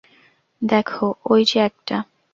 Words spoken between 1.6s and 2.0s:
একটা।